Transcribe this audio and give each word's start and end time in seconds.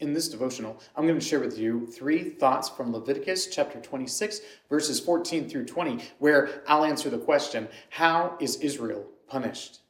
In 0.00 0.14
this 0.14 0.30
devotional, 0.30 0.80
I'm 0.96 1.06
going 1.06 1.18
to 1.18 1.24
share 1.24 1.40
with 1.40 1.58
you 1.58 1.86
three 1.86 2.30
thoughts 2.30 2.70
from 2.70 2.90
Leviticus 2.90 3.48
chapter 3.48 3.78
26, 3.78 4.40
verses 4.70 4.98
14 4.98 5.46
through 5.46 5.66
20, 5.66 6.02
where 6.18 6.62
I'll 6.66 6.86
answer 6.86 7.10
the 7.10 7.18
question 7.18 7.68
How 7.90 8.38
is 8.40 8.56
Israel 8.56 9.04
punished? 9.28 9.80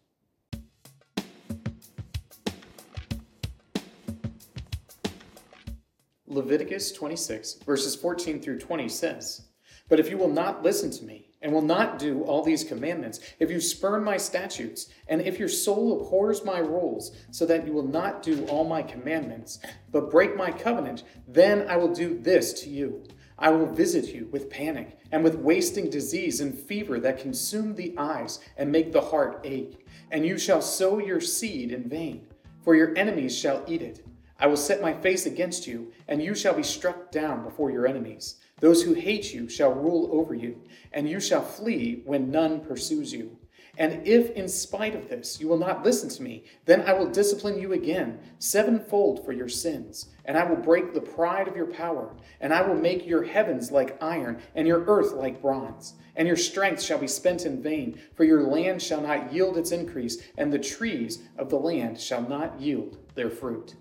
Leviticus 6.26 6.90
26, 6.90 7.54
verses 7.64 7.94
14 7.94 8.42
through 8.42 8.58
20 8.58 8.88
says, 8.88 9.42
But 9.88 10.00
if 10.00 10.10
you 10.10 10.18
will 10.18 10.28
not 10.28 10.64
listen 10.64 10.90
to 10.90 11.04
me, 11.04 11.29
and 11.42 11.52
will 11.52 11.62
not 11.62 11.98
do 11.98 12.22
all 12.22 12.42
these 12.42 12.64
commandments, 12.64 13.20
if 13.38 13.50
you 13.50 13.60
spurn 13.60 14.04
my 14.04 14.16
statutes, 14.16 14.88
and 15.08 15.20
if 15.22 15.38
your 15.38 15.48
soul 15.48 16.00
abhors 16.00 16.44
my 16.44 16.58
rules, 16.58 17.16
so 17.30 17.46
that 17.46 17.66
you 17.66 17.72
will 17.72 17.86
not 17.86 18.22
do 18.22 18.44
all 18.46 18.64
my 18.64 18.82
commandments, 18.82 19.58
but 19.90 20.10
break 20.10 20.36
my 20.36 20.50
covenant, 20.50 21.04
then 21.26 21.66
I 21.68 21.76
will 21.76 21.92
do 21.94 22.18
this 22.18 22.52
to 22.62 22.70
you. 22.70 23.02
I 23.38 23.48
will 23.48 23.66
visit 23.66 24.14
you 24.14 24.28
with 24.30 24.50
panic 24.50 24.98
and 25.12 25.24
with 25.24 25.34
wasting 25.36 25.88
disease 25.88 26.42
and 26.42 26.56
fever 26.56 27.00
that 27.00 27.20
consume 27.20 27.74
the 27.74 27.94
eyes 27.96 28.38
and 28.58 28.70
make 28.70 28.92
the 28.92 29.00
heart 29.00 29.40
ache. 29.44 29.86
And 30.10 30.26
you 30.26 30.38
shall 30.38 30.60
sow 30.60 30.98
your 30.98 31.22
seed 31.22 31.72
in 31.72 31.88
vain, 31.88 32.26
for 32.62 32.74
your 32.74 32.96
enemies 32.98 33.36
shall 33.36 33.64
eat 33.66 33.80
it. 33.80 34.04
I 34.40 34.46
will 34.46 34.56
set 34.56 34.80
my 34.80 34.94
face 34.94 35.26
against 35.26 35.66
you, 35.66 35.92
and 36.08 36.22
you 36.22 36.34
shall 36.34 36.54
be 36.54 36.62
struck 36.62 37.12
down 37.12 37.44
before 37.44 37.70
your 37.70 37.86
enemies. 37.86 38.36
Those 38.60 38.82
who 38.82 38.94
hate 38.94 39.34
you 39.34 39.48
shall 39.48 39.72
rule 39.72 40.08
over 40.12 40.34
you, 40.34 40.62
and 40.92 41.08
you 41.08 41.20
shall 41.20 41.42
flee 41.42 42.02
when 42.06 42.30
none 42.30 42.60
pursues 42.60 43.12
you. 43.12 43.36
And 43.78 44.06
if 44.06 44.30
in 44.30 44.48
spite 44.48 44.94
of 44.94 45.08
this 45.08 45.40
you 45.40 45.48
will 45.48 45.58
not 45.58 45.84
listen 45.84 46.08
to 46.10 46.22
me, 46.22 46.44
then 46.64 46.82
I 46.82 46.92
will 46.92 47.08
discipline 47.08 47.60
you 47.60 47.72
again, 47.72 48.18
sevenfold 48.38 49.24
for 49.24 49.32
your 49.32 49.48
sins. 49.48 50.08
And 50.24 50.36
I 50.36 50.44
will 50.44 50.56
break 50.56 50.92
the 50.92 51.00
pride 51.00 51.46
of 51.46 51.56
your 51.56 51.66
power, 51.66 52.14
and 52.40 52.52
I 52.52 52.62
will 52.62 52.74
make 52.74 53.06
your 53.06 53.22
heavens 53.22 53.70
like 53.70 54.02
iron, 54.02 54.40
and 54.54 54.66
your 54.66 54.84
earth 54.86 55.12
like 55.12 55.42
bronze. 55.42 55.94
And 56.16 56.26
your 56.26 56.36
strength 56.36 56.82
shall 56.82 56.98
be 56.98 57.06
spent 57.06 57.46
in 57.46 57.62
vain, 57.62 58.00
for 58.14 58.24
your 58.24 58.42
land 58.42 58.82
shall 58.82 59.00
not 59.00 59.32
yield 59.32 59.56
its 59.56 59.72
increase, 59.72 60.18
and 60.36 60.52
the 60.52 60.58
trees 60.58 61.22
of 61.38 61.50
the 61.50 61.58
land 61.58 62.00
shall 62.00 62.22
not 62.22 62.60
yield 62.60 62.98
their 63.14 63.30
fruit. 63.30 63.76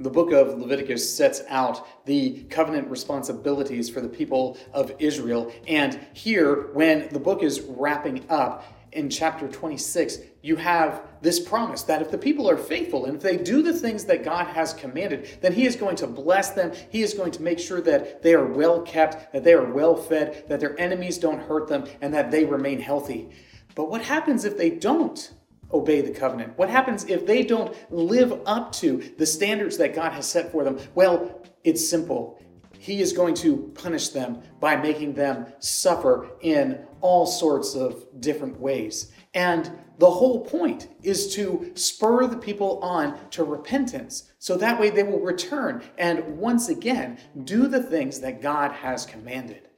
The 0.00 0.08
book 0.08 0.32
of 0.32 0.58
Leviticus 0.58 1.14
sets 1.14 1.42
out 1.50 2.06
the 2.06 2.44
covenant 2.44 2.88
responsibilities 2.88 3.90
for 3.90 4.00
the 4.00 4.08
people 4.08 4.56
of 4.72 4.92
Israel. 4.98 5.52
And 5.68 6.00
here, 6.14 6.70
when 6.72 7.10
the 7.12 7.18
book 7.18 7.42
is 7.42 7.60
wrapping 7.60 8.24
up 8.30 8.64
in 8.92 9.10
chapter 9.10 9.46
26, 9.46 10.20
you 10.40 10.56
have 10.56 11.02
this 11.20 11.38
promise 11.38 11.82
that 11.82 12.00
if 12.00 12.10
the 12.10 12.16
people 12.16 12.48
are 12.48 12.56
faithful 12.56 13.04
and 13.04 13.16
if 13.16 13.22
they 13.22 13.36
do 13.36 13.60
the 13.60 13.74
things 13.74 14.06
that 14.06 14.24
God 14.24 14.46
has 14.46 14.72
commanded, 14.72 15.38
then 15.42 15.52
He 15.52 15.66
is 15.66 15.76
going 15.76 15.96
to 15.96 16.06
bless 16.06 16.48
them. 16.48 16.72
He 16.88 17.02
is 17.02 17.12
going 17.12 17.32
to 17.32 17.42
make 17.42 17.58
sure 17.58 17.82
that 17.82 18.22
they 18.22 18.32
are 18.32 18.46
well 18.46 18.80
kept, 18.80 19.34
that 19.34 19.44
they 19.44 19.52
are 19.52 19.70
well 19.70 19.96
fed, 19.96 20.46
that 20.48 20.60
their 20.60 20.80
enemies 20.80 21.18
don't 21.18 21.42
hurt 21.42 21.68
them, 21.68 21.84
and 22.00 22.14
that 22.14 22.30
they 22.30 22.46
remain 22.46 22.80
healthy. 22.80 23.28
But 23.74 23.90
what 23.90 24.00
happens 24.00 24.46
if 24.46 24.56
they 24.56 24.70
don't? 24.70 25.30
Obey 25.72 26.00
the 26.00 26.10
covenant? 26.10 26.56
What 26.58 26.70
happens 26.70 27.04
if 27.04 27.26
they 27.26 27.42
don't 27.42 27.74
live 27.92 28.40
up 28.46 28.72
to 28.72 28.98
the 29.18 29.26
standards 29.26 29.76
that 29.78 29.94
God 29.94 30.12
has 30.12 30.26
set 30.26 30.50
for 30.50 30.64
them? 30.64 30.78
Well, 30.94 31.42
it's 31.64 31.88
simple. 31.88 32.40
He 32.78 33.02
is 33.02 33.12
going 33.12 33.34
to 33.34 33.70
punish 33.74 34.08
them 34.08 34.40
by 34.58 34.76
making 34.76 35.12
them 35.14 35.46
suffer 35.58 36.30
in 36.40 36.86
all 37.02 37.26
sorts 37.26 37.74
of 37.74 38.06
different 38.20 38.58
ways. 38.58 39.12
And 39.34 39.70
the 39.98 40.10
whole 40.10 40.44
point 40.44 40.88
is 41.02 41.34
to 41.34 41.72
spur 41.74 42.26
the 42.26 42.38
people 42.38 42.80
on 42.82 43.18
to 43.30 43.44
repentance 43.44 44.32
so 44.38 44.56
that 44.56 44.80
way 44.80 44.88
they 44.88 45.02
will 45.02 45.20
return 45.20 45.82
and 45.98 46.38
once 46.38 46.70
again 46.70 47.18
do 47.44 47.68
the 47.68 47.82
things 47.82 48.20
that 48.20 48.40
God 48.40 48.72
has 48.72 49.04
commanded. 49.04 49.68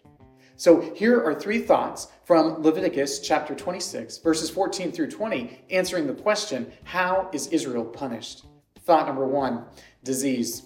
So 0.57 0.81
here 0.95 1.23
are 1.23 1.35
three 1.35 1.61
thoughts 1.61 2.09
from 2.25 2.63
Leviticus 2.63 3.21
chapter 3.21 3.55
26, 3.55 4.19
verses 4.19 4.51
14 4.51 4.93
through 4.93 5.11
20, 5.11 5.65
answering 5.71 6.07
the 6.07 6.15
question 6.15 6.73
How 6.85 7.29
is 7.33 7.49
Israel 7.49 7.85
punished? 7.85 8.45
Thought 8.81 9.07
number 9.07 9.27
one 9.27 9.65
disease. 10.05 10.65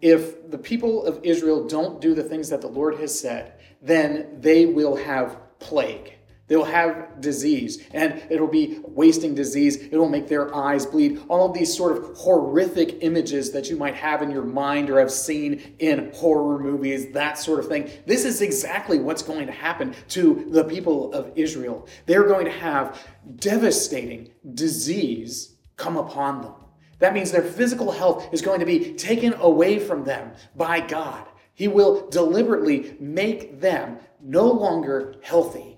If 0.00 0.50
the 0.50 0.58
people 0.58 1.04
of 1.06 1.20
Israel 1.22 1.66
don't 1.66 2.00
do 2.00 2.14
the 2.14 2.22
things 2.22 2.48
that 2.50 2.60
the 2.60 2.68
Lord 2.68 2.96
has 2.96 3.18
said, 3.18 3.54
then 3.80 4.40
they 4.40 4.66
will 4.66 4.96
have 4.96 5.38
plague. 5.58 6.14
They'll 6.46 6.64
have 6.64 7.20
disease, 7.20 7.86
and 7.92 8.22
it'll 8.28 8.46
be 8.46 8.80
wasting 8.84 9.34
disease. 9.34 9.78
It'll 9.78 10.08
make 10.08 10.28
their 10.28 10.54
eyes 10.54 10.84
bleed. 10.84 11.22
All 11.28 11.48
of 11.48 11.54
these 11.54 11.74
sort 11.74 11.96
of 11.96 12.16
horrific 12.16 12.98
images 13.02 13.50
that 13.52 13.70
you 13.70 13.76
might 13.76 13.94
have 13.94 14.20
in 14.20 14.30
your 14.30 14.44
mind 14.44 14.90
or 14.90 14.98
have 14.98 15.10
seen 15.10 15.74
in 15.78 16.12
horror 16.12 16.58
movies, 16.58 17.12
that 17.12 17.38
sort 17.38 17.60
of 17.60 17.68
thing. 17.68 17.90
This 18.06 18.26
is 18.26 18.42
exactly 18.42 18.98
what's 18.98 19.22
going 19.22 19.46
to 19.46 19.52
happen 19.52 19.94
to 20.08 20.46
the 20.50 20.64
people 20.64 21.14
of 21.14 21.32
Israel. 21.34 21.88
They're 22.04 22.28
going 22.28 22.44
to 22.44 22.52
have 22.52 23.00
devastating 23.36 24.30
disease 24.52 25.56
come 25.76 25.96
upon 25.96 26.42
them. 26.42 26.54
That 26.98 27.14
means 27.14 27.32
their 27.32 27.42
physical 27.42 27.90
health 27.90 28.32
is 28.32 28.42
going 28.42 28.60
to 28.60 28.66
be 28.66 28.94
taken 28.94 29.32
away 29.34 29.78
from 29.78 30.04
them 30.04 30.32
by 30.56 30.80
God. 30.80 31.26
He 31.54 31.68
will 31.68 32.08
deliberately 32.10 32.96
make 33.00 33.60
them 33.60 33.98
no 34.20 34.50
longer 34.50 35.16
healthy. 35.22 35.73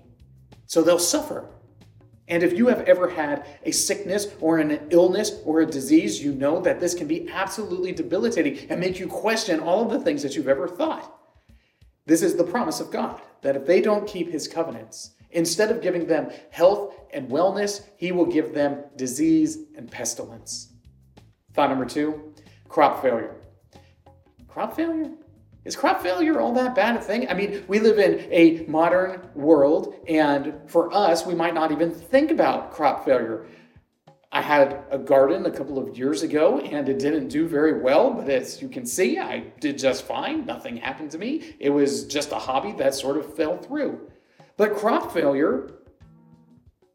So 0.67 0.81
they'll 0.81 0.99
suffer. 0.99 1.49
And 2.27 2.43
if 2.43 2.53
you 2.53 2.67
have 2.67 2.81
ever 2.81 3.09
had 3.09 3.45
a 3.63 3.71
sickness 3.71 4.27
or 4.41 4.59
an 4.59 4.87
illness 4.89 5.39
or 5.45 5.61
a 5.61 5.65
disease, 5.65 6.21
you 6.21 6.33
know 6.33 6.59
that 6.59 6.79
this 6.79 6.93
can 6.93 7.07
be 7.07 7.29
absolutely 7.29 7.93
debilitating 7.93 8.69
and 8.69 8.79
make 8.79 8.99
you 8.99 9.07
question 9.07 9.61
all 9.61 9.81
of 9.81 9.91
the 9.91 9.99
things 9.99 10.23
that 10.23 10.35
you've 10.35 10.49
ever 10.49 10.67
thought. 10.67 11.13
This 12.05 12.21
is 12.21 12.35
the 12.35 12.43
promise 12.43 12.79
of 12.79 12.91
God 12.91 13.21
that 13.41 13.55
if 13.55 13.65
they 13.65 13.81
don't 13.81 14.07
keep 14.07 14.29
his 14.29 14.47
covenants, 14.47 15.11
instead 15.31 15.71
of 15.71 15.81
giving 15.81 16.05
them 16.05 16.29
health 16.49 16.95
and 17.13 17.29
wellness, 17.29 17.81
he 17.97 18.11
will 18.11 18.25
give 18.25 18.53
them 18.53 18.83
disease 18.97 19.59
and 19.77 19.89
pestilence. 19.89 20.73
Thought 21.53 21.69
number 21.69 21.85
two 21.85 22.33
crop 22.67 23.01
failure. 23.01 23.35
Crop 24.47 24.75
failure? 24.75 25.11
Is 25.67 25.75
crop 25.75 26.01
failure 26.01 26.39
all 26.39 26.53
that 26.53 26.75
bad 26.75 26.95
a 26.95 27.01
thing? 27.01 27.29
I 27.29 27.33
mean, 27.33 27.65
we 27.67 27.79
live 27.79 27.99
in 27.99 28.25
a 28.31 28.65
modern 28.69 29.27
world, 29.35 29.95
and 30.07 30.53
for 30.65 30.93
us, 30.95 31.25
we 31.25 31.35
might 31.35 31.53
not 31.53 31.73
even 31.73 31.91
think 31.91 32.31
about 32.31 32.71
crop 32.71 33.03
failure. 33.03 33.45
I 34.31 34.41
had 34.41 34.85
a 34.89 34.97
garden 34.97 35.45
a 35.45 35.51
couple 35.51 35.77
of 35.77 35.97
years 35.97 36.23
ago 36.23 36.59
and 36.59 36.87
it 36.87 36.99
didn't 36.99 37.29
do 37.29 37.47
very 37.47 37.81
well, 37.81 38.11
but 38.11 38.29
as 38.29 38.61
you 38.61 38.67
can 38.67 38.85
see, 38.85 39.17
I 39.19 39.39
did 39.61 39.77
just 39.77 40.03
fine. 40.03 40.45
Nothing 40.45 40.77
happened 40.77 41.11
to 41.11 41.17
me. 41.17 41.55
It 41.59 41.69
was 41.69 42.05
just 42.05 42.33
a 42.33 42.35
hobby 42.35 42.73
that 42.73 42.93
sort 42.93 43.17
of 43.17 43.35
fell 43.35 43.57
through. 43.57 44.09
But 44.57 44.75
crop 44.75 45.13
failure 45.13 45.71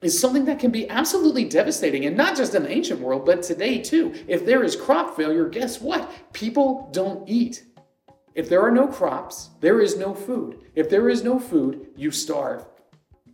is 0.02 0.18
something 0.18 0.44
that 0.44 0.58
can 0.58 0.70
be 0.70 0.88
absolutely 0.90 1.44
devastating, 1.44 2.04
and 2.06 2.16
not 2.16 2.36
just 2.36 2.54
in 2.54 2.64
the 2.64 2.70
ancient 2.70 3.00
world, 3.00 3.24
but 3.24 3.42
today 3.42 3.78
too. 3.78 4.12
If 4.28 4.44
there 4.44 4.62
is 4.62 4.76
crop 4.76 5.16
failure, 5.16 5.48
guess 5.48 5.80
what? 5.80 6.10
People 6.32 6.90
don't 6.92 7.28
eat. 7.28 7.64
If 8.34 8.48
there 8.48 8.62
are 8.62 8.70
no 8.70 8.88
crops, 8.88 9.50
there 9.60 9.80
is 9.80 9.96
no 9.96 10.14
food. 10.14 10.58
If 10.74 10.88
there 10.88 11.08
is 11.08 11.22
no 11.22 11.38
food, 11.38 11.88
you 11.96 12.10
starve. 12.10 12.64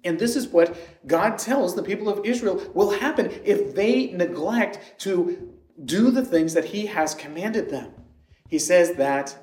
And 0.05 0.19
this 0.19 0.37
is 0.37 0.49
what 0.49 0.77
God 1.07 1.39
tells 1.39 1.75
the 1.75 1.83
people 1.83 2.09
of 2.09 2.25
Israel 2.25 2.63
will 2.75 2.91
happen 2.91 3.33
if 3.45 3.75
they 3.75 4.13
neglect 4.13 5.01
to 5.01 5.55
do 5.85 6.11
the 6.11 6.25
things 6.25 6.55
that 6.55 6.67
He 6.67 6.87
has 6.87 7.15
commanded 7.15 7.71
them. 7.71 7.93
He 8.49 8.59
says 8.59 8.95
that 8.95 9.37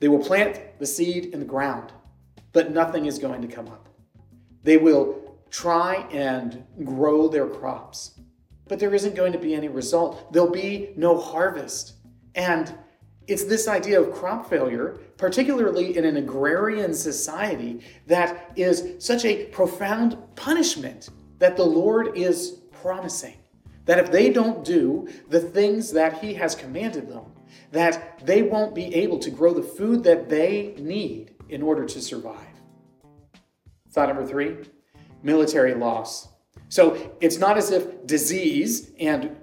they 0.00 0.08
will 0.08 0.22
plant 0.22 0.78
the 0.78 0.86
seed 0.86 1.26
in 1.26 1.40
the 1.40 1.46
ground, 1.46 1.92
but 2.52 2.70
nothing 2.70 3.06
is 3.06 3.18
going 3.18 3.42
to 3.42 3.48
come 3.48 3.68
up. 3.68 3.88
They 4.62 4.76
will 4.76 5.38
try 5.50 6.06
and 6.10 6.64
grow 6.84 7.28
their 7.28 7.46
crops, 7.46 8.18
but 8.68 8.78
there 8.78 8.94
isn't 8.94 9.14
going 9.14 9.32
to 9.32 9.38
be 9.38 9.54
any 9.54 9.68
result. 9.68 10.32
There'll 10.32 10.50
be 10.50 10.92
no 10.96 11.18
harvest. 11.18 11.94
And 12.34 12.74
it's 13.26 13.44
this 13.44 13.66
idea 13.68 14.00
of 14.00 14.12
crop 14.12 14.48
failure, 14.48 14.98
particularly 15.16 15.96
in 15.96 16.04
an 16.04 16.16
agrarian 16.16 16.94
society, 16.94 17.80
that 18.06 18.52
is 18.56 18.94
such 19.04 19.24
a 19.24 19.46
profound 19.46 20.16
punishment 20.36 21.08
that 21.38 21.56
the 21.56 21.64
Lord 21.64 22.16
is 22.16 22.60
promising. 22.82 23.36
That 23.84 23.98
if 23.98 24.10
they 24.10 24.30
don't 24.30 24.64
do 24.64 25.08
the 25.28 25.40
things 25.40 25.92
that 25.92 26.20
He 26.20 26.34
has 26.34 26.54
commanded 26.54 27.08
them, 27.08 27.24
that 27.72 28.24
they 28.24 28.42
won't 28.42 28.74
be 28.74 28.94
able 28.94 29.18
to 29.20 29.30
grow 29.30 29.52
the 29.52 29.62
food 29.62 30.04
that 30.04 30.28
they 30.28 30.74
need 30.78 31.34
in 31.48 31.62
order 31.62 31.84
to 31.84 32.00
survive. 32.00 32.46
Thought 33.90 34.08
number 34.08 34.26
three 34.26 34.56
military 35.22 35.74
loss. 35.74 36.28
So 36.68 37.12
it's 37.20 37.38
not 37.38 37.56
as 37.56 37.70
if 37.70 38.06
disease 38.06 38.92
and 38.98 39.36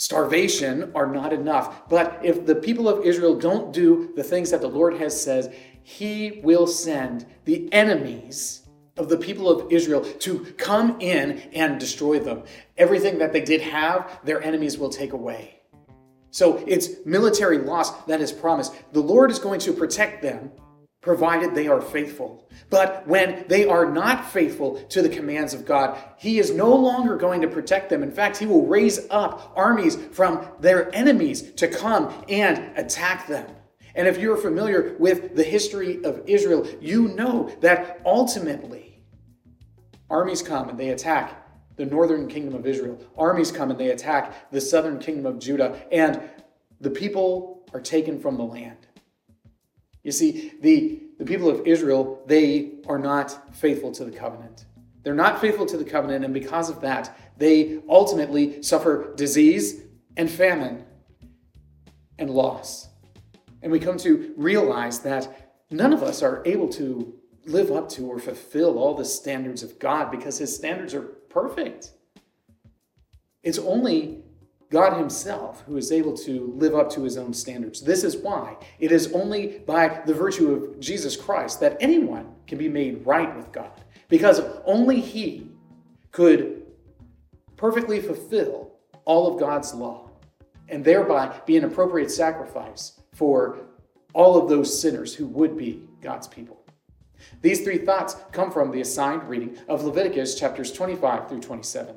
starvation 0.00 0.90
are 0.94 1.06
not 1.06 1.30
enough. 1.30 1.86
But 1.90 2.20
if 2.22 2.46
the 2.46 2.54
people 2.54 2.88
of 2.88 3.04
Israel 3.04 3.38
don't 3.38 3.70
do 3.70 4.12
the 4.16 4.24
things 4.24 4.50
that 4.50 4.62
the 4.62 4.68
Lord 4.68 4.96
has 4.96 5.20
said, 5.20 5.54
He 5.82 6.40
will 6.42 6.66
send 6.66 7.26
the 7.44 7.70
enemies 7.70 8.66
of 8.96 9.10
the 9.10 9.18
people 9.18 9.50
of 9.50 9.70
Israel 9.70 10.00
to 10.00 10.40
come 10.56 10.98
in 11.00 11.38
and 11.52 11.78
destroy 11.78 12.18
them. 12.18 12.44
Everything 12.78 13.18
that 13.18 13.34
they 13.34 13.42
did 13.42 13.60
have, 13.60 14.20
their 14.24 14.42
enemies 14.42 14.78
will 14.78 14.88
take 14.88 15.12
away. 15.12 15.60
So 16.30 16.64
it's 16.66 17.04
military 17.04 17.58
loss 17.58 17.90
that 18.04 18.22
is 18.22 18.32
promised. 18.32 18.74
The 18.92 19.00
Lord 19.00 19.30
is 19.30 19.38
going 19.38 19.60
to 19.60 19.72
protect 19.74 20.22
them 20.22 20.50
provided 21.00 21.54
they 21.54 21.66
are 21.66 21.80
faithful. 21.80 22.46
But 22.68 23.06
when 23.06 23.46
they 23.48 23.66
are 23.66 23.90
not 23.90 24.30
faithful 24.30 24.82
to 24.84 25.00
the 25.02 25.08
commands 25.08 25.54
of 25.54 25.64
God, 25.64 25.98
He 26.18 26.38
is 26.38 26.50
no 26.50 26.74
longer 26.74 27.16
going 27.16 27.40
to 27.40 27.48
protect 27.48 27.88
them. 27.88 28.02
In 28.02 28.12
fact, 28.12 28.36
He 28.36 28.46
will 28.46 28.66
raise 28.66 29.06
up 29.10 29.52
armies 29.56 29.96
from 30.12 30.46
their 30.60 30.94
enemies 30.94 31.52
to 31.52 31.68
come 31.68 32.12
and 32.28 32.76
attack 32.76 33.26
them. 33.26 33.46
And 33.94 34.06
if 34.06 34.18
you're 34.18 34.36
familiar 34.36 34.96
with 34.98 35.34
the 35.34 35.42
history 35.42 36.04
of 36.04 36.22
Israel, 36.26 36.68
you 36.80 37.08
know 37.08 37.50
that 37.60 38.00
ultimately 38.04 39.02
armies 40.08 40.42
come 40.42 40.68
and 40.68 40.78
they 40.78 40.90
attack 40.90 41.36
the 41.76 41.86
northern 41.86 42.28
kingdom 42.28 42.54
of 42.54 42.66
Israel. 42.66 43.02
Armies 43.16 43.50
come 43.50 43.70
and 43.70 43.80
they 43.80 43.88
attack 43.88 44.50
the 44.50 44.60
southern 44.60 44.98
kingdom 44.98 45.24
of 45.24 45.38
Judah, 45.38 45.80
and 45.90 46.20
the 46.80 46.90
people 46.90 47.66
are 47.72 47.80
taken 47.80 48.20
from 48.20 48.36
the 48.36 48.44
land. 48.44 48.86
You 50.02 50.12
see, 50.12 50.52
the, 50.60 51.02
the 51.18 51.24
people 51.24 51.48
of 51.48 51.66
Israel, 51.66 52.22
they 52.26 52.72
are 52.88 52.98
not 52.98 53.54
faithful 53.54 53.92
to 53.92 54.04
the 54.04 54.10
covenant. 54.10 54.64
They're 55.02 55.14
not 55.14 55.40
faithful 55.40 55.66
to 55.66 55.76
the 55.76 55.84
covenant, 55.84 56.24
and 56.24 56.34
because 56.34 56.68
of 56.68 56.80
that, 56.82 57.16
they 57.36 57.80
ultimately 57.88 58.62
suffer 58.62 59.14
disease 59.16 59.82
and 60.16 60.30
famine 60.30 60.84
and 62.18 62.30
loss. 62.30 62.88
And 63.62 63.72
we 63.72 63.80
come 63.80 63.96
to 63.98 64.34
realize 64.36 65.00
that 65.00 65.54
none 65.70 65.92
of 65.92 66.02
us 66.02 66.22
are 66.22 66.42
able 66.44 66.68
to 66.68 67.14
live 67.46 67.70
up 67.70 67.88
to 67.90 68.06
or 68.06 68.18
fulfill 68.18 68.78
all 68.78 68.94
the 68.94 69.04
standards 69.04 69.62
of 69.62 69.78
God 69.78 70.10
because 70.10 70.38
his 70.38 70.54
standards 70.54 70.94
are 70.94 71.02
perfect. 71.02 71.92
It's 73.42 73.58
only 73.58 74.22
God 74.70 74.96
Himself 74.96 75.62
who 75.66 75.76
is 75.76 75.90
able 75.90 76.16
to 76.18 76.54
live 76.56 76.74
up 76.74 76.90
to 76.92 77.02
His 77.02 77.16
own 77.16 77.34
standards. 77.34 77.80
This 77.80 78.04
is 78.04 78.16
why 78.16 78.56
it 78.78 78.92
is 78.92 79.12
only 79.12 79.58
by 79.66 80.00
the 80.06 80.14
virtue 80.14 80.52
of 80.52 80.80
Jesus 80.80 81.16
Christ 81.16 81.60
that 81.60 81.76
anyone 81.80 82.34
can 82.46 82.56
be 82.56 82.68
made 82.68 83.04
right 83.04 83.36
with 83.36 83.52
God, 83.52 83.84
because 84.08 84.40
only 84.64 85.00
He 85.00 85.48
could 86.12 86.66
perfectly 87.56 88.00
fulfill 88.00 88.72
all 89.04 89.32
of 89.32 89.40
God's 89.40 89.74
law 89.74 90.08
and 90.68 90.84
thereby 90.84 91.40
be 91.46 91.56
an 91.56 91.64
appropriate 91.64 92.10
sacrifice 92.10 93.00
for 93.12 93.58
all 94.14 94.40
of 94.40 94.48
those 94.48 94.80
sinners 94.80 95.14
who 95.14 95.26
would 95.26 95.56
be 95.56 95.82
God's 96.00 96.28
people. 96.28 96.64
These 97.42 97.62
three 97.62 97.78
thoughts 97.78 98.16
come 98.32 98.50
from 98.50 98.70
the 98.70 98.80
assigned 98.80 99.28
reading 99.28 99.58
of 99.68 99.84
Leviticus 99.84 100.38
chapters 100.38 100.72
25 100.72 101.28
through 101.28 101.40
27. 101.40 101.96